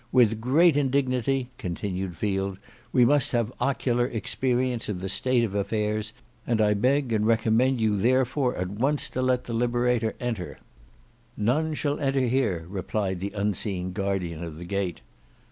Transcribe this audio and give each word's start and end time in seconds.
"With 0.11 0.41
great 0.41 0.77
indignity," 0.77 1.51
continued 1.59 2.17
Field, 2.17 2.57
"we 2.91 3.05
must 3.05 3.33
have 3.33 3.53
ocular 3.61 4.07
experience 4.07 4.89
of 4.89 4.99
the 4.99 5.07
state 5.07 5.43
of 5.43 5.53
affairs, 5.53 6.11
and 6.47 6.59
I 6.59 6.73
beg 6.73 7.13
and 7.13 7.27
recommend 7.27 7.79
you 7.79 7.95
therefore 7.95 8.55
at 8.55 8.69
once 8.71 9.09
to 9.09 9.21
let 9.21 9.43
the 9.43 9.53
Liberator 9.53 10.15
enter." 10.19 10.57
"None 11.37 11.75
shall 11.75 11.99
enter 11.99 12.21
here," 12.25 12.65
replied 12.67 13.19
the 13.19 13.33
unseen 13.35 13.91
guardian 13.93 14.43
of 14.43 14.55
the 14.55 14.65
gate. 14.65 15.01